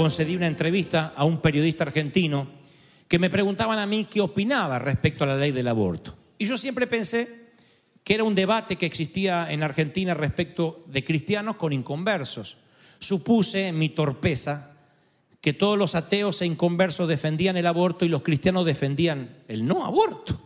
[0.00, 2.48] concedí una entrevista a un periodista argentino
[3.06, 6.16] que me preguntaban a mí qué opinaba respecto a la ley del aborto.
[6.38, 7.50] Y yo siempre pensé
[8.02, 12.56] que era un debate que existía en Argentina respecto de cristianos con inconversos.
[12.98, 14.74] Supuse en mi torpeza
[15.42, 19.84] que todos los ateos e inconversos defendían el aborto y los cristianos defendían el no
[19.84, 20.40] aborto.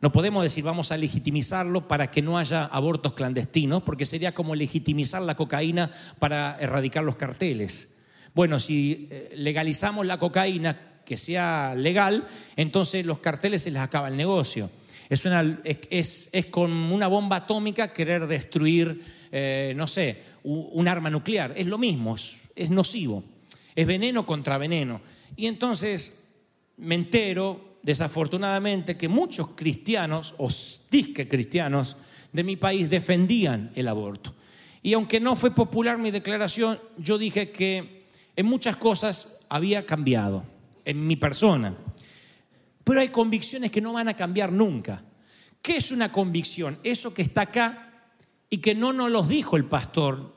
[0.00, 4.54] No podemos decir vamos a legitimizarlo para que no haya abortos clandestinos, porque sería como
[4.54, 5.90] legitimizar la cocaína
[6.20, 7.89] para erradicar los carteles.
[8.34, 14.08] Bueno, si eh, legalizamos la cocaína, que sea legal, entonces los carteles se les acaba
[14.08, 14.70] el negocio.
[15.08, 21.10] Es, una- es- es- con una bomba atómica querer destruir, eh, no sé, un arma
[21.10, 21.52] nuclear.
[21.56, 22.14] Es lo mismo,
[22.54, 23.24] es nocivo.
[23.74, 25.00] Es veneno contra veneno.
[25.36, 26.24] Y entonces
[26.76, 30.48] me entero, desafortunadamente, que muchos cristianos, o
[30.90, 31.96] disque cristianos,
[32.32, 34.34] de mi país defendían el aborto.
[34.82, 37.99] Y aunque no fue popular mi declaración, yo dije que
[38.36, 40.44] en muchas cosas había cambiado,
[40.84, 41.76] en mi persona.
[42.84, 45.02] Pero hay convicciones que no van a cambiar nunca.
[45.62, 46.78] ¿Qué es una convicción?
[46.82, 48.04] Eso que está acá
[48.48, 50.34] y que no nos los dijo el pastor,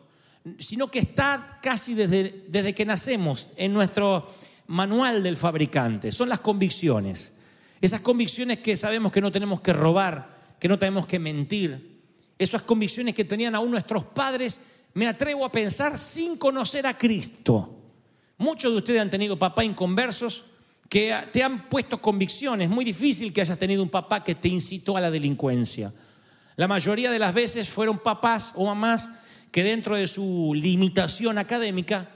[0.60, 4.28] sino que está casi desde, desde que nacemos en nuestro
[4.68, 6.12] manual del fabricante.
[6.12, 7.34] Son las convicciones.
[7.82, 12.02] Esas convicciones que sabemos que no tenemos que robar, que no tenemos que mentir.
[12.38, 14.60] Esas convicciones que tenían aún nuestros padres,
[14.94, 17.83] me atrevo a pensar, sin conocer a Cristo.
[18.38, 20.44] Muchos de ustedes han tenido papá inconversos
[20.90, 22.70] que te han puesto convicciones.
[22.70, 25.94] Muy difícil que hayas tenido un papá que te incitó a la delincuencia.
[26.56, 29.10] La mayoría de las veces fueron papás o mamás
[29.52, 32.10] que dentro de su limitación académica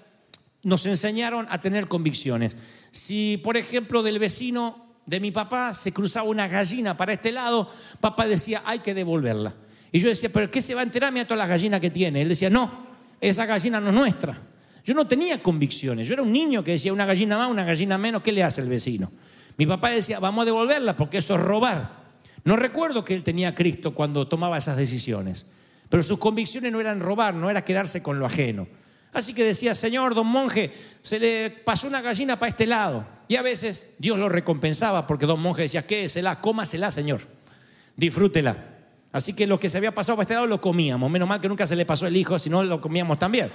[0.63, 2.55] nos enseñaron a tener convicciones.
[2.91, 7.72] Si, por ejemplo, del vecino de mi papá se cruzaba una gallina para este lado,
[7.99, 9.55] papá decía, hay que devolverla.
[9.91, 11.13] Y yo decía, pero ¿qué se va a enterar?
[11.13, 12.22] Mira toda la gallina que tiene.
[12.22, 12.88] Él decía, no,
[13.22, 14.38] esa gallina no es nuestra.
[14.88, 16.08] Yo no tenía convicciones.
[16.08, 18.62] Yo era un niño que decía, una gallina más, una gallina menos, ¿qué le hace
[18.62, 19.12] el vecino?
[19.58, 21.92] Mi papá decía, vamos a devolverla porque eso es robar.
[22.46, 25.46] No recuerdo que él tenía Cristo cuando tomaba esas decisiones,
[25.90, 28.66] pero sus convicciones no eran robar, no era quedarse con lo ajeno.
[29.12, 30.72] Así que decía, Señor, don monje,
[31.02, 33.06] se le pasó una gallina para este lado.
[33.28, 37.24] Y a veces Dios lo recompensaba porque don monje decía, quédesela, cómasela, Señor,
[37.97, 38.56] disfrútela.
[39.12, 41.12] Así que lo que se había pasado para este lado lo comíamos.
[41.12, 43.50] Menos mal que nunca se le pasó el hijo, si no lo comíamos también.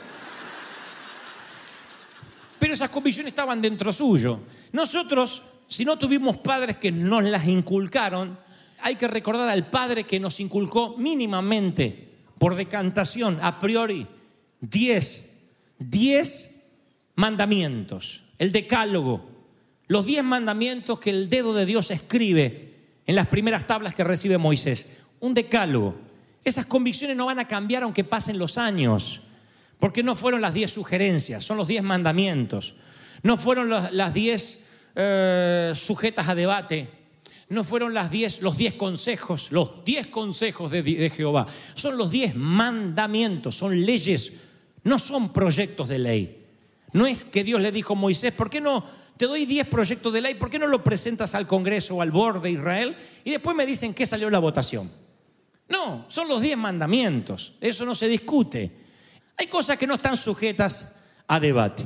[2.63, 4.39] Pero esas convicciones estaban dentro suyo.
[4.71, 8.39] Nosotros, si no tuvimos padres que nos las inculcaron,
[8.81, 14.07] hay que recordar al padre que nos inculcó mínimamente, por decantación, a priori,
[14.61, 15.41] 10,
[15.81, 16.63] 10
[17.17, 19.29] mandamientos, el decálogo,
[19.89, 22.77] los 10 mandamientos que el dedo de Dios escribe
[23.09, 24.99] en las primeras tablas que recibe Moisés.
[25.19, 25.97] Un decálogo.
[26.45, 29.21] Esas convicciones no van a cambiar aunque pasen los años.
[29.83, 32.77] Porque no fueron las diez sugerencias, son los diez mandamientos.
[33.25, 34.65] No fueron las, diez
[34.95, 36.89] eh, sujetas a debate.
[37.49, 41.49] No fueron las diez, los diez consejos, los diez consejos de, Jehová.
[41.75, 44.35] Son los diez mandamientos, son leyes,
[44.85, 46.47] no son proyectos de ley.
[46.93, 48.85] No es que Dios le dijo a Moisés, ¿por qué no
[49.17, 50.35] te doy diez proyectos de ley?
[50.37, 52.97] ¿Por qué no lo presentas al Congreso o al board de Israel?
[53.25, 54.93] Y después me dicen que salió la votación.
[55.69, 57.55] No, son los diez mandamientos.
[57.61, 58.82] Eso no se discute.
[59.43, 60.95] Hay cosas que no están sujetas
[61.27, 61.85] a debate.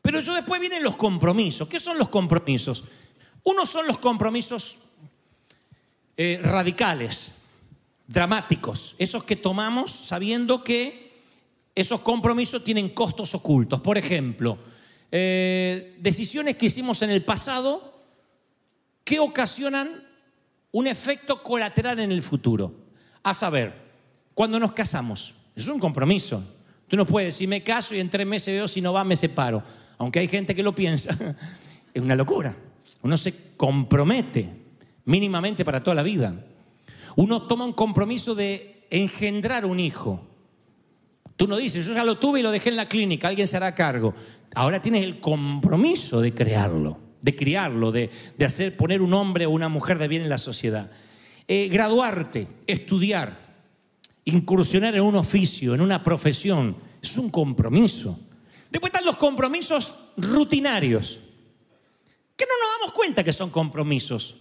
[0.00, 1.68] Pero yo después vienen los compromisos.
[1.68, 2.84] ¿Qué son los compromisos?
[3.44, 4.76] Unos son los compromisos
[6.16, 7.32] eh, radicales,
[8.06, 11.12] dramáticos, esos que tomamos sabiendo que
[11.74, 13.82] esos compromisos tienen costos ocultos.
[13.82, 14.56] Por ejemplo,
[15.10, 18.00] eh, decisiones que hicimos en el pasado
[19.04, 20.08] que ocasionan
[20.70, 22.72] un efecto colateral en el futuro.
[23.22, 23.74] A saber,
[24.32, 26.42] cuando nos casamos, es un compromiso.
[26.92, 29.16] Tú no puedes decir, me caso y en tres meses veo si no va, me
[29.16, 29.62] separo.
[29.96, 31.16] Aunque hay gente que lo piensa,
[31.94, 32.54] es una locura.
[33.00, 34.50] Uno se compromete
[35.06, 36.34] mínimamente para toda la vida.
[37.16, 40.20] Uno toma un compromiso de engendrar un hijo.
[41.36, 43.56] Tú no dices, yo ya lo tuve y lo dejé en la clínica, alguien se
[43.56, 44.12] hará cargo.
[44.54, 49.50] Ahora tienes el compromiso de crearlo, de criarlo, de, de hacer poner un hombre o
[49.50, 50.90] una mujer de bien en la sociedad.
[51.48, 53.51] Eh, graduarte, estudiar,
[54.24, 58.18] incursionar en un oficio, en una profesión, es un compromiso.
[58.70, 61.18] Después están los compromisos rutinarios,
[62.36, 64.36] que no nos damos cuenta que son compromisos.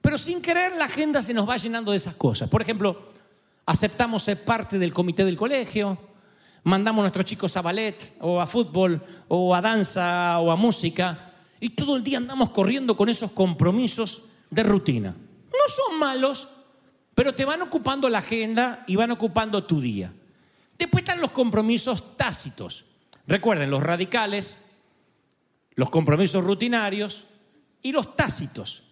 [0.00, 2.48] Pero sin querer la agenda se nos va llenando de esas cosas.
[2.48, 3.02] Por ejemplo,
[3.66, 5.98] aceptamos ser parte del comité del colegio,
[6.64, 11.32] mandamos a nuestros chicos a ballet o a fútbol o a danza o a música
[11.60, 15.10] y todo el día andamos corriendo con esos compromisos de rutina.
[15.10, 16.48] No son malos,
[17.14, 20.12] pero te van ocupando la agenda y van ocupando tu día.
[20.78, 22.84] Después están los compromisos tácitos.
[23.26, 24.58] Recuerden, los radicales,
[25.74, 27.26] los compromisos rutinarios
[27.82, 28.82] y los tácitos,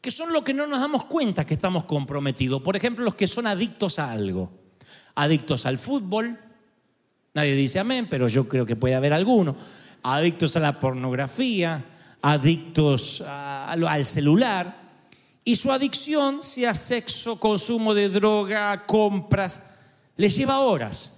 [0.00, 2.62] que son los que no nos damos cuenta que estamos comprometidos.
[2.62, 4.52] Por ejemplo, los que son adictos a algo.
[5.16, 6.38] Adictos al fútbol,
[7.34, 9.56] nadie dice amén, pero yo creo que puede haber alguno.
[10.02, 11.84] Adictos a la pornografía,
[12.20, 14.83] adictos al celular.
[15.44, 19.62] Y su adicción, sea sexo, consumo de droga, compras,
[20.16, 21.10] les lleva horas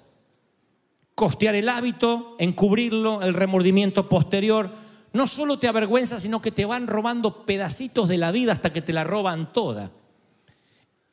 [1.17, 4.71] costear el hábito, encubrirlo, el remordimiento posterior,
[5.15, 8.83] no solo te avergüenza, sino que te van robando pedacitos de la vida hasta que
[8.83, 9.91] te la roban toda.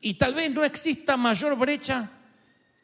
[0.01, 2.11] Y tal vez no exista mayor brecha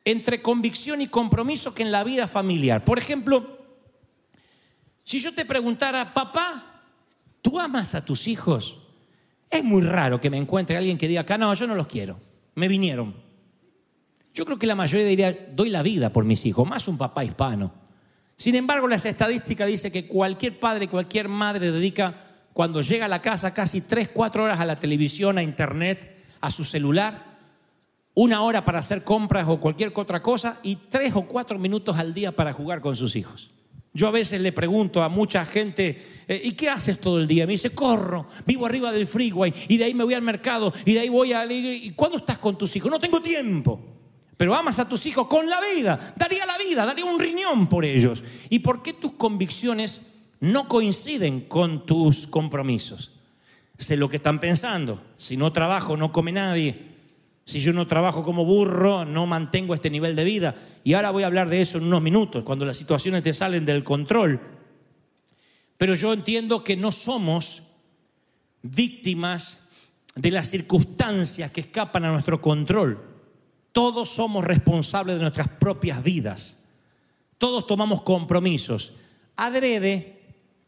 [0.06, 2.86] entre convicción y compromiso que en la vida familiar.
[2.86, 3.60] Por ejemplo,
[5.04, 6.84] si yo te preguntara, papá,
[7.42, 8.78] ¿tú amas a tus hijos?
[9.50, 12.20] Es muy raro que me encuentre alguien que diga, acá no, yo no los quiero,
[12.56, 13.16] me vinieron.
[14.34, 17.24] Yo creo que la mayoría diría, doy la vida por mis hijos, más un papá
[17.24, 17.74] hispano.
[18.36, 22.16] Sin embargo, las estadísticas dicen que cualquier padre, cualquier madre dedica,
[22.54, 26.52] cuando llega a la casa, casi 3, 4 horas a la televisión, a internet, a
[26.52, 27.38] su celular,
[28.14, 32.14] una hora para hacer compras o cualquier otra cosa y 3 o 4 minutos al
[32.14, 33.50] día para jugar con sus hijos.
[33.94, 37.46] Yo a veces le pregunto a mucha gente, eh, ¿y qué haces todo el día?
[37.46, 40.94] Me dice, corro, vivo arriba del freeway y de ahí me voy al mercado y
[40.94, 41.46] de ahí voy a...
[41.52, 42.92] ¿Y cuándo estás con tus hijos?
[42.92, 43.80] No tengo tiempo.
[44.38, 46.14] Pero amas a tus hijos con la vida.
[46.16, 48.24] Daría la vida, daría un riñón por ellos.
[48.50, 50.02] ¿Y por qué tus convicciones
[50.40, 53.12] no coinciden con tus compromisos?
[53.78, 55.02] Sé lo que están pensando.
[55.18, 56.99] Si no trabajo, no come nadie.
[57.50, 60.54] Si yo no trabajo como burro, no mantengo este nivel de vida.
[60.84, 63.66] Y ahora voy a hablar de eso en unos minutos, cuando las situaciones te salen
[63.66, 64.40] del control.
[65.76, 67.64] Pero yo entiendo que no somos
[68.62, 69.62] víctimas
[70.14, 73.04] de las circunstancias que escapan a nuestro control.
[73.72, 76.64] Todos somos responsables de nuestras propias vidas.
[77.40, 78.94] Todos tomamos compromisos,
[79.36, 80.22] adrede,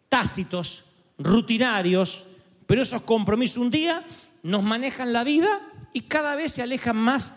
[0.09, 0.85] tácitos,
[1.19, 2.23] rutinarios,
[2.65, 4.03] pero esos compromisos un día
[4.41, 5.61] nos manejan la vida
[5.93, 7.35] y cada vez se alejan más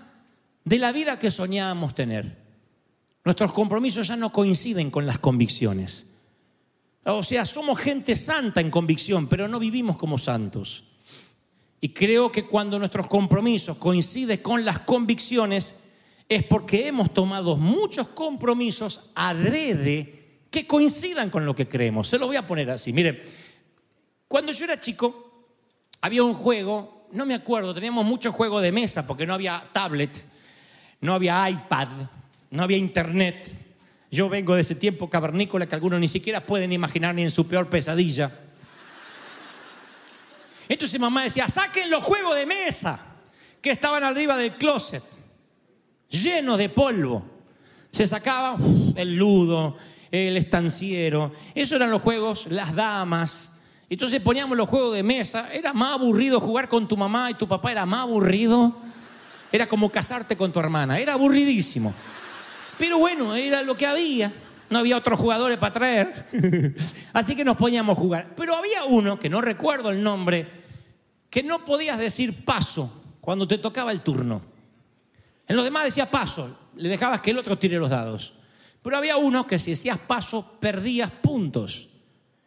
[0.64, 2.42] de la vida que soñábamos tener.
[3.24, 6.06] Nuestros compromisos ya no coinciden con las convicciones.
[7.04, 10.84] O sea, somos gente santa en convicción, pero no vivimos como santos.
[11.80, 15.74] Y creo que cuando nuestros compromisos coinciden con las convicciones,
[16.28, 22.08] es porque hemos tomado muchos compromisos adrede que coincidan con lo que creemos.
[22.08, 22.92] Se lo voy a poner así.
[22.92, 23.22] Mire,
[24.28, 25.46] cuando yo era chico,
[26.00, 30.26] había un juego, no me acuerdo, teníamos muchos juegos de mesa porque no había tablet,
[31.00, 31.88] no había iPad,
[32.50, 33.48] no había internet.
[34.10, 37.46] Yo vengo de ese tiempo cavernícola que algunos ni siquiera pueden imaginar ni en su
[37.46, 38.30] peor pesadilla.
[40.68, 42.98] Entonces mamá decía, saquen los juegos de mesa
[43.60, 45.02] que estaban arriba del closet,
[46.08, 47.24] llenos de polvo.
[47.90, 48.56] Se sacaba
[48.96, 49.76] el ludo,
[50.10, 53.50] el estanciero, esos eran los juegos, las damas.
[53.94, 57.46] Entonces poníamos los juegos de mesa, era más aburrido jugar con tu mamá y tu
[57.46, 58.76] papá era más aburrido.
[59.52, 61.94] Era como casarte con tu hermana, era aburridísimo.
[62.76, 64.32] Pero bueno, era lo que había.
[64.68, 66.26] No había otros jugadores para traer.
[67.12, 68.34] Así que nos poníamos a jugar.
[68.36, 70.48] Pero había uno, que no recuerdo el nombre,
[71.30, 74.42] que no podías decir paso cuando te tocaba el turno.
[75.46, 78.34] En los demás decía paso, le dejabas que el otro tire los dados.
[78.82, 81.90] Pero había uno que si decías paso, perdías puntos.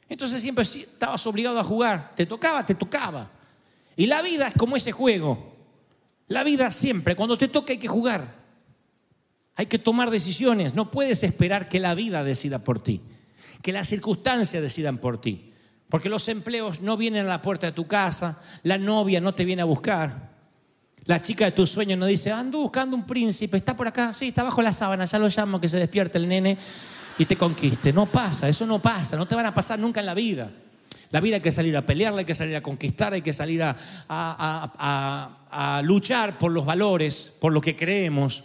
[0.10, 2.14] Entonces siempre estabas obligado a jugar.
[2.16, 3.30] Te tocaba, te tocaba.
[3.96, 5.56] Y la vida es como ese juego.
[6.28, 8.36] La vida siempre, cuando te toca hay que jugar.
[9.56, 10.74] Hay que tomar decisiones.
[10.74, 13.02] No puedes esperar que la vida decida por ti,
[13.62, 15.52] que las circunstancias decidan por ti.
[15.90, 19.46] Porque los empleos no vienen a la puerta de tu casa, la novia no te
[19.46, 20.36] viene a buscar,
[21.06, 24.28] La chica de tus sueños no dice, ando buscando un príncipe, está por acá, sí,
[24.28, 26.58] está bajo la sábana, ya lo llamo, que se despierte el nene
[27.18, 27.92] y te conquiste.
[27.94, 30.50] No pasa, eso no pasa, no te van a pasar nunca en la vida.
[31.12, 33.64] La vida hay que salir a pelearla, hay que salir a conquistar, hay que salir
[33.64, 33.76] a,
[34.10, 38.44] a- luchar por los valores, por lo que creemos.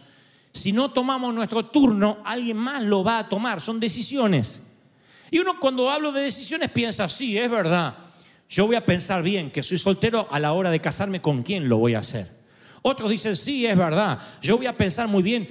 [0.52, 3.60] Si no tomamos nuestro turno, alguien más lo va a tomar.
[3.60, 4.60] Son decisiones.
[5.30, 7.94] Y uno cuando hablo de decisiones piensa, sí, es verdad.
[8.48, 11.68] Yo voy a pensar bien que soy soltero a la hora de casarme con quién
[11.68, 12.30] lo voy a hacer.
[12.82, 14.18] Otros dicen, sí, es verdad.
[14.42, 15.48] Yo voy a pensar muy bien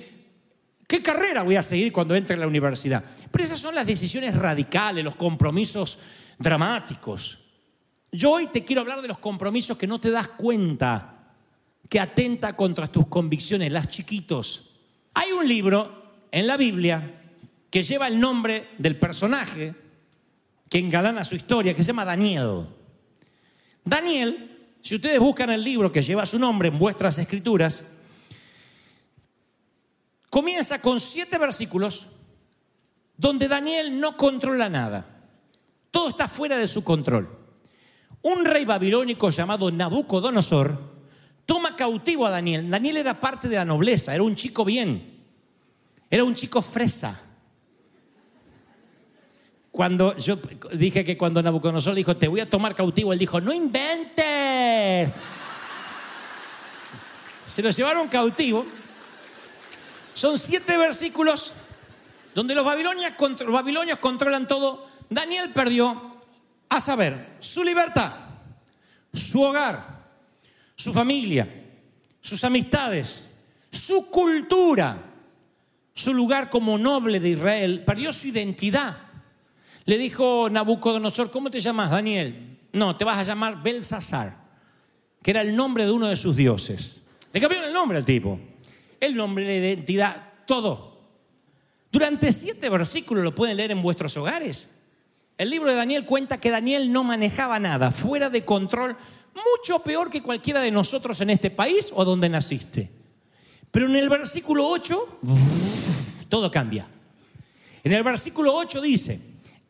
[0.92, 3.02] qué carrera voy a seguir cuando entre a la universidad.
[3.32, 5.98] Pero esas son las decisiones radicales, los compromisos
[6.38, 7.40] dramáticos.
[8.12, 11.32] Yo hoy te quiero hablar de los compromisos que no te das cuenta,
[11.88, 14.70] que atenta contra tus convicciones, las chiquitos.
[15.14, 17.22] Hay un libro en la Biblia
[17.70, 19.74] que lleva el nombre del personaje
[20.68, 22.66] que engalana su historia, que se llama Daniel.
[23.86, 27.82] Daniel, si ustedes buscan el libro que lleva su nombre en vuestras escrituras,
[30.32, 32.08] comienza con siete versículos
[33.18, 35.06] donde Daniel no controla nada.
[35.92, 37.30] Todo está fuera de su control.
[38.24, 40.80] Un rey babilónico llamado Nabucodonosor
[41.46, 42.70] toma cautivo a Daniel.
[42.70, 45.22] Daniel era parte de la nobleza, era un chico bien,
[46.10, 47.20] era un chico fresa.
[49.70, 50.38] Cuando yo
[50.74, 55.12] dije que cuando Nabucodonosor dijo, te voy a tomar cautivo, él dijo, no inventes.
[57.46, 58.66] Se lo llevaron cautivo.
[60.14, 61.54] Son siete versículos
[62.34, 64.88] donde los babilonios, controlan todo.
[65.10, 66.20] Daniel perdió,
[66.70, 68.14] a saber, su libertad,
[69.14, 70.06] su hogar,
[70.76, 71.48] su familia,
[72.22, 73.28] sus amistades,
[73.70, 74.98] su cultura,
[75.94, 77.84] su lugar como noble de Israel.
[77.86, 78.98] Perdió su identidad.
[79.86, 82.60] Le dijo Nabucodonosor, ¿cómo te llamas, Daniel?
[82.72, 84.38] No, te vas a llamar Belsasar,
[85.22, 87.02] que era el nombre de uno de sus dioses.
[87.34, 88.40] Le cambiaron el nombre al tipo.
[89.02, 91.02] El nombre, la identidad, todo.
[91.92, 94.70] Durante siete versículos lo pueden leer en vuestros hogares.
[95.38, 98.96] El libro de Daniel cuenta que Daniel no manejaba nada, fuera de control,
[99.34, 102.92] mucho peor que cualquiera de nosotros en este país o donde naciste.
[103.72, 105.20] Pero en el versículo 8,
[106.30, 106.88] todo cambia.
[107.84, 109.20] En el versículo 8 dice,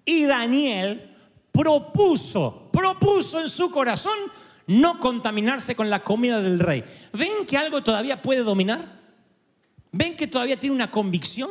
[0.03, 1.15] y Daniel
[1.51, 4.17] propuso, propuso en su corazón
[4.67, 6.83] no contaminarse con la comida del rey.
[7.13, 9.00] ¿Ven que algo todavía puede dominar?
[9.91, 11.50] ¿Ven que todavía tiene una convicción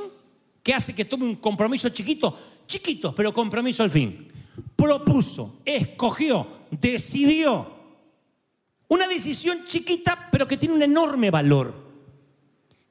[0.63, 2.39] que hace que tome un compromiso chiquito?
[2.67, 4.29] Chiquito, pero compromiso al fin.
[4.77, 7.79] Propuso, escogió, decidió.
[8.89, 11.91] Una decisión chiquita, pero que tiene un enorme valor.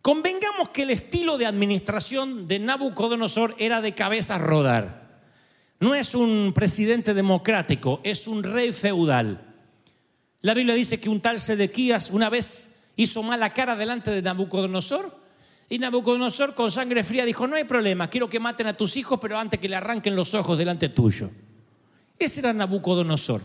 [0.01, 5.23] Convengamos que el estilo de administración de Nabucodonosor era de cabeza a rodar.
[5.79, 9.41] No es un presidente democrático, es un rey feudal.
[10.41, 15.18] La Biblia dice que un tal Sedequías una vez hizo mala cara delante de Nabucodonosor
[15.69, 19.19] y Nabucodonosor con sangre fría dijo, no hay problema, quiero que maten a tus hijos,
[19.21, 21.29] pero antes que le arranquen los ojos delante tuyo.
[22.17, 23.41] Ese era Nabucodonosor.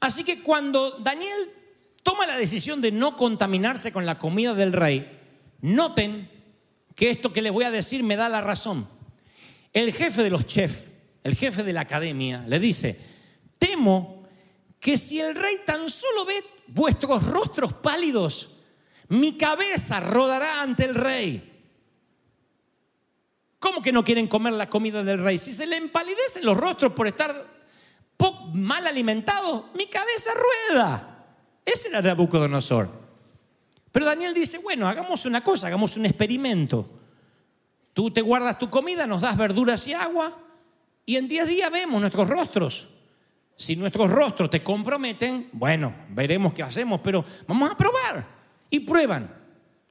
[0.00, 1.50] Así que cuando Daniel
[2.02, 5.18] toma la decisión de no contaminarse con la comida del rey,
[5.60, 6.28] noten
[6.96, 8.88] que esto que les voy a decir me da la razón.
[9.72, 10.86] El jefe de los chefs,
[11.22, 12.98] el jefe de la academia, le dice,
[13.58, 14.26] temo
[14.80, 18.55] que si el rey tan solo ve vuestros rostros pálidos,
[19.08, 21.52] mi cabeza rodará ante el rey.
[23.58, 25.38] ¿Cómo que no quieren comer la comida del rey?
[25.38, 27.56] Si se le empalidecen los rostros por estar
[28.54, 31.24] mal alimentados, mi cabeza rueda.
[31.64, 32.88] Ese era Nabucodonosor.
[33.92, 36.88] Pero Daniel dice, bueno, hagamos una cosa, hagamos un experimento.
[37.92, 40.38] Tú te guardas tu comida, nos das verduras y agua,
[41.06, 42.88] y en 10 días vemos nuestros rostros.
[43.56, 48.35] Si nuestros rostros te comprometen, bueno, veremos qué hacemos, pero vamos a probar.
[48.70, 49.34] Y prueban.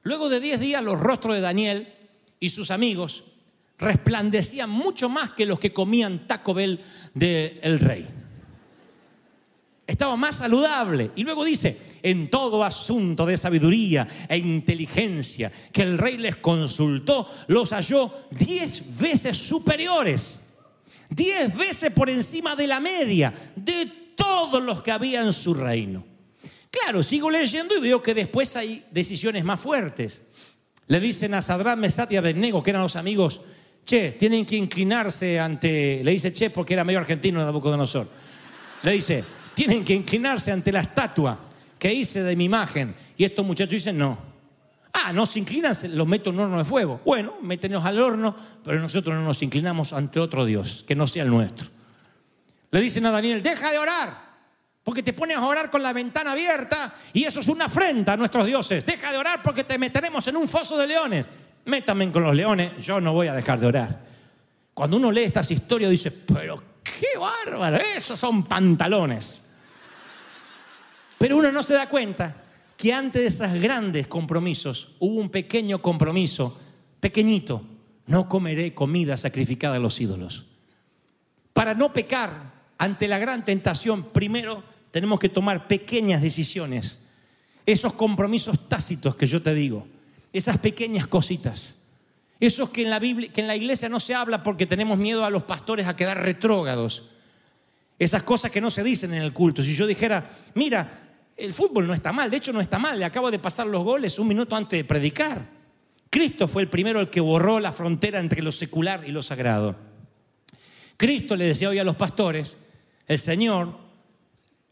[0.02, 1.92] Luego de 10 días los rostros de Daniel
[2.38, 3.24] y sus amigos
[3.78, 6.80] resplandecían mucho más que los que comían Taco Bell
[7.14, 8.06] del rey.
[9.86, 11.12] Estaba más saludable.
[11.14, 17.28] Y luego dice, en todo asunto de sabiduría e inteligencia que el rey les consultó,
[17.48, 20.40] los halló diez veces superiores,
[21.08, 26.15] diez veces por encima de la media de todos los que había en su reino.
[26.82, 30.22] Claro, sigo leyendo y veo que después hay decisiones más fuertes.
[30.88, 33.40] Le dicen a Sadrán, Mesat y Abednego, que eran los amigos,
[33.84, 38.08] che, tienen que inclinarse ante, le dice che porque era medio argentino de Nabucodonosor.
[38.82, 41.38] Le dice, tienen que inclinarse ante la estatua
[41.78, 42.94] que hice de mi imagen.
[43.16, 44.18] Y estos muchachos dicen, no.
[44.92, 47.00] Ah, no se inclinan, los meto en un horno de fuego.
[47.04, 51.22] Bueno, métenos al horno, pero nosotros no nos inclinamos ante otro Dios, que no sea
[51.22, 51.68] el nuestro.
[52.70, 54.25] Le dicen a Daniel, deja de orar,
[54.86, 58.16] Porque te pones a orar con la ventana abierta y eso es una afrenta a
[58.16, 58.86] nuestros dioses.
[58.86, 61.26] Deja de orar porque te meteremos en un foso de leones.
[61.64, 64.00] Métame con los leones, yo no voy a dejar de orar.
[64.72, 69.50] Cuando uno lee estas historias dice, pero qué bárbaro, esos son pantalones.
[71.18, 72.44] Pero uno no se da cuenta
[72.76, 76.60] que antes de esos grandes compromisos hubo un pequeño compromiso,
[77.00, 77.60] pequeñito,
[78.06, 80.46] no comeré comida sacrificada a los ídolos.
[81.52, 86.98] Para no pecar ante la gran tentación, primero tenemos que tomar pequeñas decisiones,
[87.66, 89.86] esos compromisos tácitos que yo te digo,
[90.32, 91.76] esas pequeñas cositas,
[92.40, 95.26] esos que en la, Biblia, que en la iglesia no se habla porque tenemos miedo
[95.26, 97.10] a los pastores a quedar retrógados,
[97.98, 99.62] esas cosas que no se dicen en el culto.
[99.62, 103.04] Si yo dijera, mira, el fútbol no está mal, de hecho no está mal, le
[103.04, 105.46] acabo de pasar los goles un minuto antes de predicar.
[106.08, 109.76] Cristo fue el primero el que borró la frontera entre lo secular y lo sagrado.
[110.96, 112.56] Cristo le decía hoy a los pastores,
[113.06, 113.84] el Señor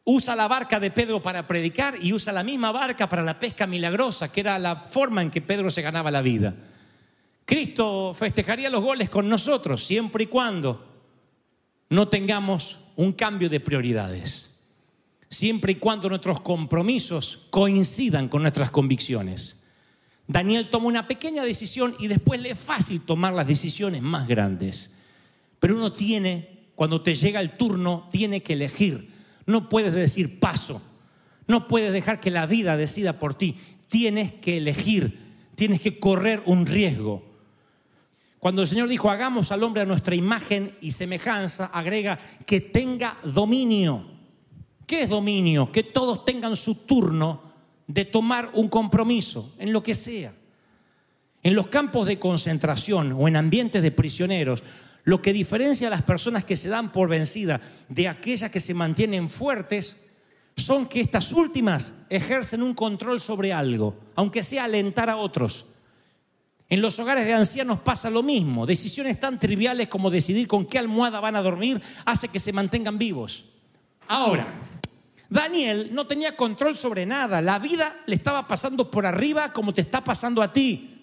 [0.04, 3.66] usa la barca de Pedro para predicar y usa la misma barca para la pesca
[3.66, 6.54] milagrosa, que era la forma en que Pedro se ganaba la vida.
[7.44, 10.87] Cristo festejaría los goles con nosotros siempre y cuando
[11.90, 14.50] no tengamos un cambio de prioridades
[15.34, 19.56] siempre y cuando nuestros compromisos coincidan con nuestras convicciones.
[20.26, 24.90] Daniel toma una pequeña decisión y después le es fácil tomar las decisiones más grandes.
[25.61, 29.11] Pero uno tiene, cuando te llega el turno, tiene que elegir.
[29.47, 30.81] No puedes decir paso.
[31.47, 33.57] No puedes dejar que la vida decida por ti.
[33.89, 35.19] Tienes que elegir.
[35.55, 37.23] Tienes que correr un riesgo.
[38.39, 43.17] Cuando el Señor dijo, hagamos al hombre a nuestra imagen y semejanza, agrega que tenga
[43.25, 44.05] dominio.
[44.87, 45.73] ¿Qué es dominio?
[45.73, 47.41] Que todos tengan su turno
[47.87, 50.35] de tomar un compromiso en lo que sea.
[51.43, 54.63] En los campos de concentración o en ambientes de prisioneros,
[55.04, 58.75] lo que diferencia a las personas que se dan por vencidas de aquellas que se
[58.75, 59.97] mantienen fuertes
[60.56, 65.67] son que estas últimas ejercen un control sobre algo, aunque sea alentar a otros.
[66.69, 68.64] En los hogares de ancianos pasa lo mismo.
[68.64, 72.99] Decisiones tan triviales como decidir con qué almohada van a dormir hace que se mantengan
[72.99, 73.45] vivos.
[74.08, 74.60] Ahora,
[75.28, 77.43] Daniel no tenía control sobre nada.
[77.43, 80.94] La vida le estaba pasando por arriba como te está pasando a ti.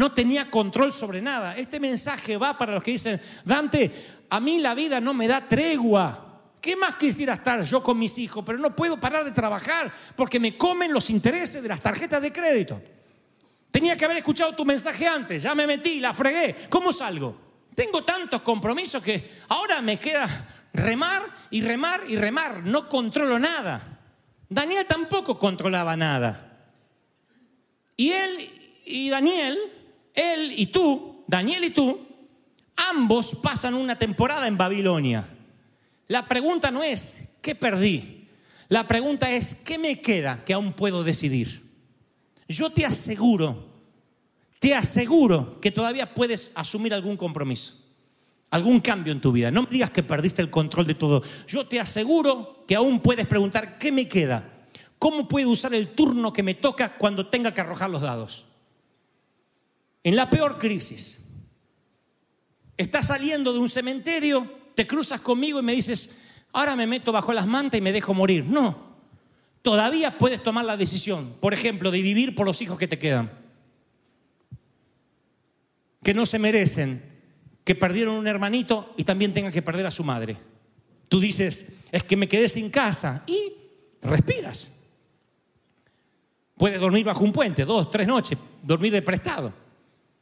[0.00, 1.54] No tenía control sobre nada.
[1.58, 5.46] Este mensaje va para los que dicen, Dante, a mí la vida no me da
[5.46, 6.54] tregua.
[6.58, 8.42] ¿Qué más quisiera estar yo con mis hijos?
[8.46, 12.32] Pero no puedo parar de trabajar porque me comen los intereses de las tarjetas de
[12.32, 12.80] crédito.
[13.70, 15.42] Tenía que haber escuchado tu mensaje antes.
[15.42, 16.66] Ya me metí, la fregué.
[16.70, 17.38] ¿Cómo salgo?
[17.74, 22.62] Tengo tantos compromisos que ahora me queda remar y remar y remar.
[22.62, 24.00] No controlo nada.
[24.48, 26.70] Daniel tampoco controlaba nada.
[27.98, 28.50] Y él
[28.86, 29.58] y Daniel,
[30.14, 32.06] él y tú, Daniel y tú,
[32.76, 35.28] ambos pasan una temporada en Babilonia.
[36.08, 38.28] La pregunta no es, ¿qué perdí?
[38.68, 41.68] La pregunta es, ¿qué me queda que aún puedo decidir?
[42.48, 43.68] Yo te aseguro,
[44.58, 47.80] te aseguro que todavía puedes asumir algún compromiso
[48.50, 49.50] algún cambio en tu vida.
[49.50, 51.22] No me digas que perdiste el control de todo.
[51.46, 54.66] Yo te aseguro que aún puedes preguntar, ¿qué me queda?
[54.98, 58.46] ¿Cómo puedo usar el turno que me toca cuando tenga que arrojar los dados?
[60.02, 61.24] En la peor crisis,
[62.76, 66.18] estás saliendo de un cementerio, te cruzas conmigo y me dices,
[66.52, 68.46] ahora me meto bajo las mantas y me dejo morir.
[68.46, 68.96] No,
[69.62, 73.30] todavía puedes tomar la decisión, por ejemplo, de vivir por los hijos que te quedan,
[76.02, 77.10] que no se merecen
[77.64, 80.36] que perdieron un hermanito y también tenga que perder a su madre.
[81.08, 83.52] Tú dices, es que me quedé sin casa y
[84.02, 84.70] respiras.
[86.56, 89.52] Puedes dormir bajo un puente, dos, tres noches, dormir de prestado.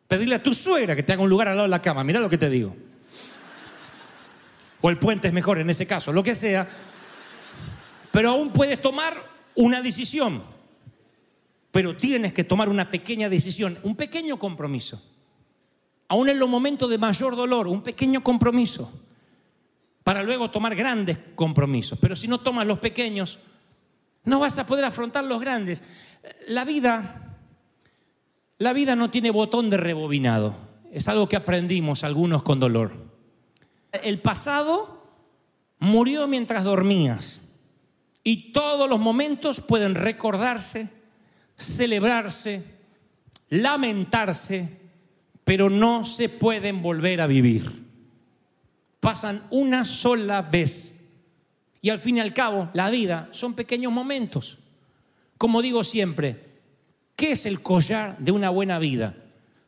[0.09, 2.19] Pedirle a tu suegra que te haga un lugar al lado de la cama, mira
[2.19, 2.75] lo que te digo.
[4.81, 6.69] O el puente es mejor en ese caso, lo que sea.
[8.11, 9.23] Pero aún puedes tomar
[9.55, 10.43] una decisión.
[11.71, 15.01] Pero tienes que tomar una pequeña decisión, un pequeño compromiso
[16.09, 18.91] aún en los momentos de mayor dolor, un pequeño compromiso,
[20.03, 21.99] para luego tomar grandes compromisos.
[22.01, 23.39] Pero si no tomas los pequeños,
[24.25, 25.85] no vas a poder afrontar los grandes.
[26.49, 27.28] La vida,
[28.59, 30.55] la vida no tiene botón de rebobinado.
[30.93, 32.93] Es algo que aprendimos algunos con dolor.
[33.93, 35.07] El pasado
[35.79, 37.41] murió mientras dormías
[38.25, 40.89] y todos los momentos pueden recordarse,
[41.57, 42.65] celebrarse,
[43.49, 44.79] lamentarse,
[45.45, 47.87] pero no se pueden volver a vivir.
[49.01, 50.95] Pasan una sola vez.
[51.81, 54.59] Y al fin y al cabo, la vida son pequeños momentos.
[55.39, 56.48] Como digo siempre,
[57.19, 59.13] ¿qué es el collar de una buena vida?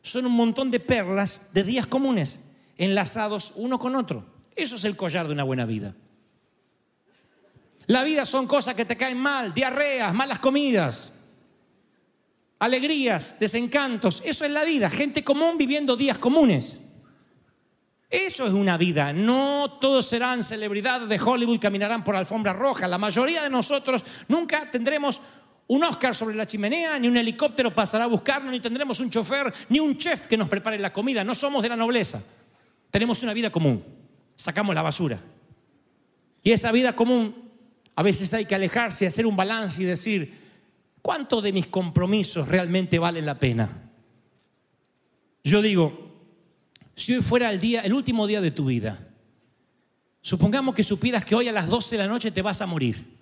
[0.02, 2.38] Son un montón de perlas de días comunes,
[2.78, 4.24] enlazados uno con otro.
[4.54, 5.96] Eso es el collar de una buena vida.
[7.86, 11.12] La vida son cosas que te caen mal, diarreas, malas comidas,
[12.60, 14.22] alegrías, desencantos.
[14.24, 16.80] Eso es la vida, gente común viviendo días comunes.
[18.08, 19.12] Eso es una vida.
[19.12, 22.86] No todos serán celebridades de Hollywood caminarán por alfombra roja.
[22.86, 25.20] La mayoría de nosotros nunca tendremos
[25.70, 29.54] un Oscar sobre la chimenea, ni un helicóptero pasará a buscarnos, ni tendremos un chofer,
[29.68, 31.22] ni un chef que nos prepare la comida.
[31.22, 32.20] No somos de la nobleza.
[32.90, 33.84] Tenemos una vida común.
[34.34, 35.20] Sacamos la basura.
[36.42, 37.52] Y esa vida común,
[37.94, 40.36] a veces hay que alejarse hacer un balance y decir,
[41.02, 43.92] ¿cuánto de mis compromisos realmente valen la pena?
[45.44, 46.16] Yo digo,
[46.96, 49.06] si hoy fuera el día, el último día de tu vida,
[50.20, 53.19] supongamos que supieras que hoy a las 12 de la noche te vas a morir.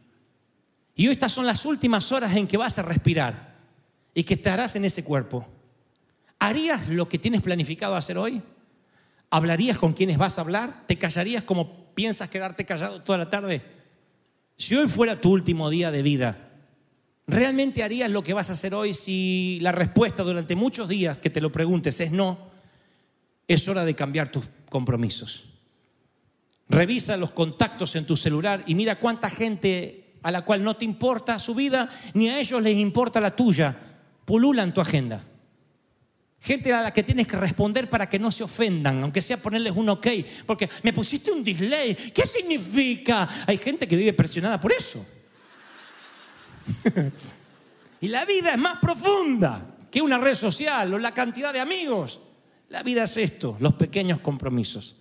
[0.98, 3.54] Y hoy estas son las últimas horas en que vas a respirar
[4.12, 5.46] y que estarás en ese cuerpo.
[6.40, 8.42] ¿Harías lo que tienes planificado hacer hoy?
[9.30, 10.88] ¿Hablarías con quienes vas a hablar?
[10.88, 13.62] ¿Te callarías como piensas quedarte callado toda la tarde?
[14.56, 16.50] Si hoy fuera tu último día de vida,
[17.28, 21.30] ¿realmente harías lo que vas a hacer hoy si la respuesta durante muchos días que
[21.30, 22.50] te lo preguntes es no?
[23.46, 25.44] Es hora de cambiar tus compromisos.
[26.68, 30.84] Revisa los contactos en tu celular y mira cuánta gente a la cual no te
[30.84, 33.76] importa su vida, ni a ellos les importa la tuya,
[34.24, 35.22] pululan tu agenda.
[36.40, 39.72] Gente a la que tienes que responder para que no se ofendan, aunque sea ponerles
[39.74, 40.06] un ok,
[40.46, 42.12] porque me pusiste un dislike.
[42.12, 43.28] ¿Qué significa?
[43.46, 45.04] Hay gente que vive presionada por eso.
[48.00, 52.20] y la vida es más profunda que una red social o la cantidad de amigos.
[52.68, 54.94] La vida es esto, los pequeños compromisos.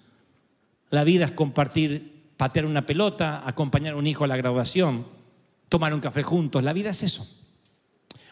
[0.90, 5.08] La vida es compartir patear una pelota, acompañar a un hijo a la graduación,
[5.68, 6.64] tomar un café juntos.
[6.64, 7.28] La vida es eso.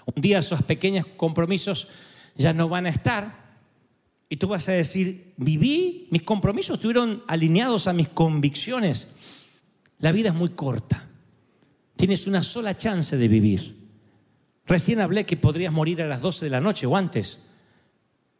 [0.05, 1.87] Un día esos pequeños compromisos
[2.35, 3.43] ya no van a estar
[4.29, 9.07] y tú vas a decir, viví, mis compromisos estuvieron alineados a mis convicciones.
[9.99, 11.07] La vida es muy corta.
[11.95, 13.75] Tienes una sola chance de vivir.
[14.67, 17.39] Recién hablé que podrías morir a las 12 de la noche o antes.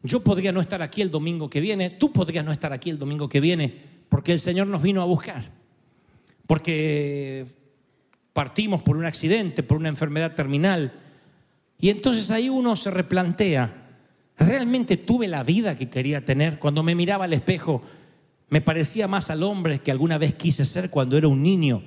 [0.04, 3.00] Yo podría no estar aquí el domingo que viene, tú podrías no estar aquí el
[3.00, 5.52] domingo que viene porque el Señor nos vino a buscar,
[6.48, 7.46] porque
[8.34, 10.94] partimos por un accidente, por una enfermedad terminal.
[11.80, 13.90] Y entonces ahí uno se replantea,
[14.38, 16.60] ¿realmente tuve la vida que quería tener?
[16.60, 17.82] Cuando me miraba al espejo,
[18.50, 21.84] me parecía más al hombre que alguna vez quise ser cuando era un niño.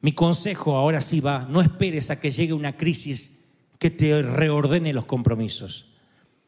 [0.00, 3.40] Mi consejo ahora sí va, no esperes a que llegue una crisis
[3.78, 5.86] que te reordene los compromisos.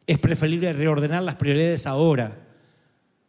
[0.06, 2.41] Es preferible reordenar las prioridades ahora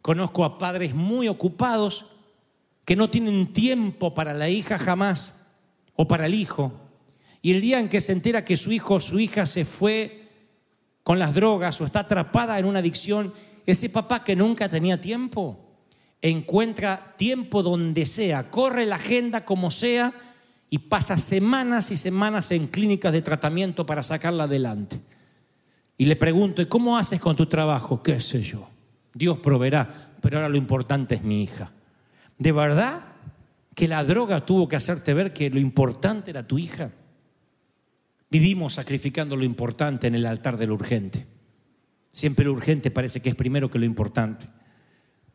[0.03, 2.07] Conozco a padres muy ocupados
[2.83, 5.45] que no tienen tiempo para la hija jamás
[5.95, 6.73] o para el hijo.
[7.41, 10.27] Y el día en que se entera que su hijo o su hija se fue
[11.03, 13.33] con las drogas o está atrapada en una adicción,
[13.65, 15.57] ese papá que nunca tenía tiempo,
[16.21, 20.13] encuentra tiempo donde sea, corre la agenda como sea
[20.69, 24.99] y pasa semanas y semanas en clínicas de tratamiento para sacarla adelante.
[25.97, 28.03] Y le pregunto, ¿y cómo haces con tu trabajo?
[28.03, 28.72] ¿Qué sé yo?
[29.13, 31.71] Dios proveerá, pero ahora lo importante es mi hija.
[32.37, 33.05] ¿De verdad
[33.75, 36.91] que la droga tuvo que hacerte ver que lo importante era tu hija?
[38.29, 41.27] Vivimos sacrificando lo importante en el altar de lo urgente.
[42.11, 44.47] Siempre lo urgente parece que es primero que lo importante.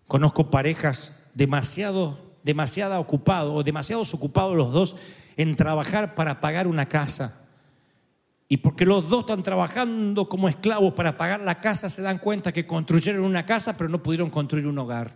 [0.07, 4.97] Conozco parejas demasiado, demasiado ocupados o demasiados ocupados los dos
[5.37, 7.48] en trabajar para pagar una casa
[8.49, 12.53] y porque los dos están trabajando como esclavos para pagar la casa, se dan cuenta
[12.53, 15.13] que construyeron una casa, pero no pudieron construir un hogar.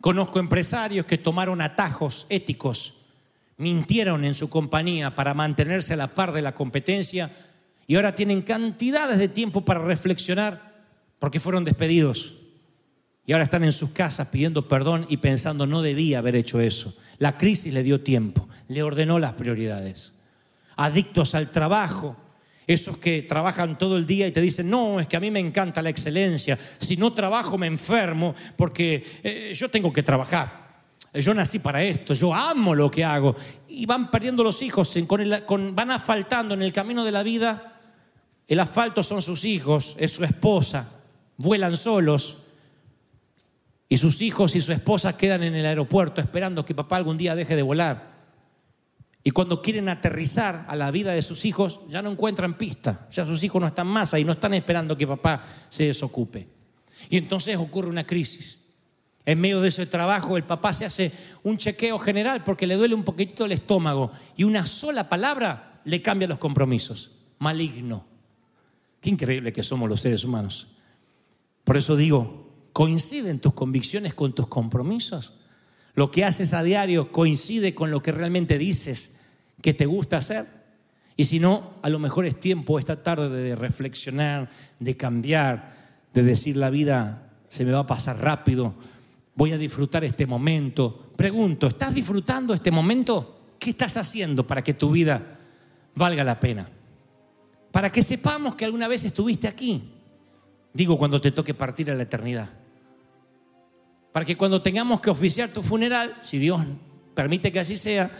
[0.00, 2.94] Conozco empresarios que tomaron atajos éticos,
[3.56, 7.30] mintieron en su compañía para mantenerse a la par de la competencia
[7.86, 10.84] y ahora tienen cantidades de tiempo para reflexionar
[11.18, 12.36] porque fueron despedidos.
[13.26, 16.96] Y ahora están en sus casas pidiendo perdón y pensando, no debía haber hecho eso.
[17.18, 20.14] La crisis le dio tiempo, le ordenó las prioridades
[20.76, 22.16] adictos al trabajo,
[22.66, 25.40] esos que trabajan todo el día y te dicen, no, es que a mí me
[25.40, 30.60] encanta la excelencia, si no trabajo me enfermo porque eh, yo tengo que trabajar.
[31.12, 33.34] Yo nací para esto, yo amo lo que hago.
[33.68, 34.94] Y van perdiendo los hijos,
[35.72, 37.80] van asfaltando en el camino de la vida.
[38.46, 40.88] El asfalto son sus hijos, es su esposa,
[41.36, 42.38] vuelan solos.
[43.88, 47.34] Y sus hijos y su esposa quedan en el aeropuerto esperando que papá algún día
[47.34, 48.09] deje de volar.
[49.22, 53.06] Y cuando quieren aterrizar a la vida de sus hijos, ya no encuentran pista.
[53.12, 56.48] Ya sus hijos no están más ahí, no están esperando que papá se desocupe.
[57.10, 58.58] Y entonces ocurre una crisis.
[59.26, 62.94] En medio de ese trabajo, el papá se hace un chequeo general porque le duele
[62.94, 64.10] un poquitito el estómago.
[64.36, 67.10] Y una sola palabra le cambia los compromisos.
[67.38, 68.06] Maligno.
[69.00, 70.68] Qué increíble que somos los seres humanos.
[71.64, 75.34] Por eso digo, ¿coinciden tus convicciones con tus compromisos?
[75.94, 79.20] Lo que haces a diario coincide con lo que realmente dices
[79.60, 80.46] que te gusta hacer.
[81.16, 84.48] Y si no, a lo mejor es tiempo esta tarde de reflexionar,
[84.78, 85.74] de cambiar,
[86.14, 88.74] de decir la vida se me va a pasar rápido,
[89.34, 91.12] voy a disfrutar este momento.
[91.16, 93.54] Pregunto, ¿estás disfrutando este momento?
[93.58, 95.38] ¿Qué estás haciendo para que tu vida
[95.94, 96.68] valga la pena?
[97.72, 99.92] Para que sepamos que alguna vez estuviste aquí.
[100.72, 102.50] Digo, cuando te toque partir a la eternidad.
[104.12, 106.60] Para que cuando tengamos que oficiar tu funeral, si Dios
[107.14, 108.10] permite que así sea,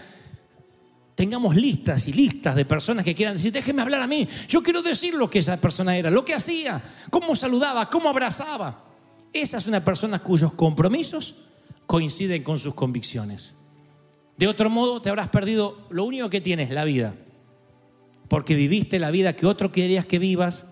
[1.14, 4.83] tengamos listas y listas de personas que quieran decir, déjeme hablar a mí, yo quiero
[4.83, 8.85] decir lo que esa persona era, lo que hacía, cómo saludaba, cómo abrazaba.
[9.33, 11.35] Esa es una persona cuyos compromisos
[11.87, 13.55] coinciden con sus convicciones.
[14.37, 17.14] De otro modo, te habrás perdido lo único que tienes, la vida.
[18.29, 20.66] Porque viviste la vida que otro querías que vivas,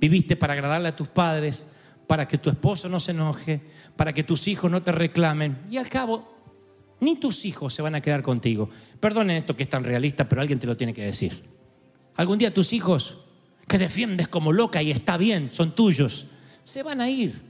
[0.00, 1.66] viviste para agradarle a tus padres,
[2.10, 3.60] para que tu esposo no se enoje,
[3.94, 5.58] para que tus hijos no te reclamen.
[5.70, 6.34] Y al cabo,
[6.98, 8.68] ni tus hijos se van a quedar contigo.
[8.98, 11.44] Perdonen esto que es tan realista, pero alguien te lo tiene que decir.
[12.16, 13.18] Algún día tus hijos,
[13.68, 16.26] que defiendes como loca y está bien, son tuyos,
[16.64, 17.40] se van a ir.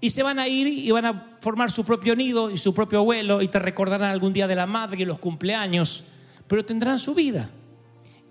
[0.00, 3.04] Y se van a ir y van a formar su propio nido y su propio
[3.04, 6.02] vuelo y te recordarán algún día de la madre y los cumpleaños,
[6.46, 7.50] pero tendrán su vida.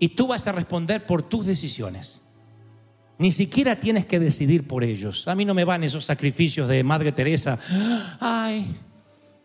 [0.00, 2.20] Y tú vas a responder por tus decisiones.
[3.18, 5.26] Ni siquiera tienes que decidir por ellos.
[5.26, 7.58] A mí no me van esos sacrificios de Madre Teresa.
[8.20, 8.76] Ay,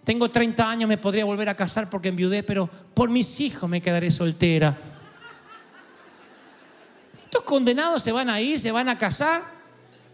[0.03, 3.81] tengo 30 años, me podría volver a casar porque enviudé, pero por mis hijos me
[3.81, 4.77] quedaré soltera.
[7.23, 9.41] Estos condenados se van a ir, se van a casar.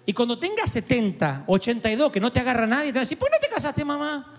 [0.06, 3.30] Y cuando tengas 70, 82, que no te agarra nadie, te van a decir, ¿por
[3.30, 4.34] qué no te casaste, mamá?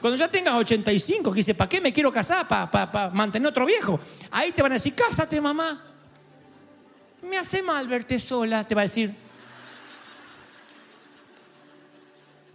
[0.00, 2.46] Cuando ya tengas 85, que dice, ¿para qué me quiero casar?
[2.46, 3.98] ¿Para mantener otro viejo?
[4.30, 5.84] Ahí te van a decir, cásate, mamá.
[7.22, 9.14] Me hace mal verte sola, te va a decir.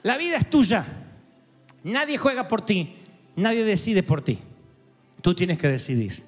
[0.04, 0.86] La vida es tuya.
[1.84, 2.96] Nadie juega por ti.
[3.36, 4.40] Nadie decide por ti.
[5.22, 6.24] Tú tienes que decidir.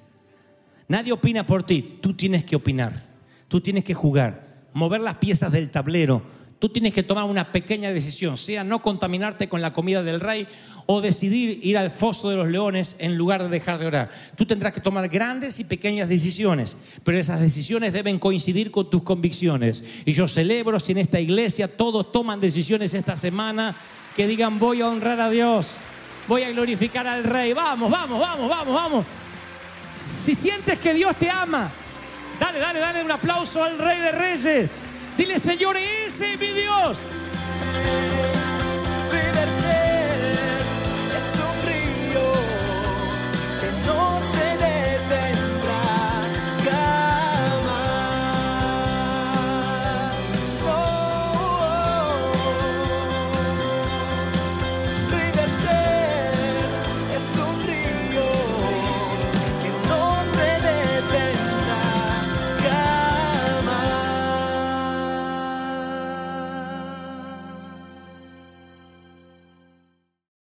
[0.88, 1.98] Nadie opina por ti.
[2.00, 3.02] Tú tienes que opinar.
[3.48, 4.66] Tú tienes que jugar.
[4.72, 6.22] Mover las piezas del tablero.
[6.58, 10.46] Tú tienes que tomar una pequeña decisión, sea no contaminarte con la comida del rey
[10.86, 14.10] o decidir ir al foso de los leones en lugar de dejar de orar.
[14.36, 19.02] Tú tendrás que tomar grandes y pequeñas decisiones, pero esas decisiones deben coincidir con tus
[19.02, 19.84] convicciones.
[20.04, 23.74] Y yo celebro si en esta iglesia todos toman decisiones esta semana
[24.14, 25.72] que digan voy a honrar a Dios,
[26.26, 27.52] voy a glorificar al rey.
[27.52, 29.06] Vamos, vamos, vamos, vamos, vamos.
[30.08, 31.68] Si sientes que Dios te ama,
[32.38, 34.72] dale, dale, dale un aplauso al rey de reyes.
[35.16, 36.98] Dile, Señor, ese es mi Dios.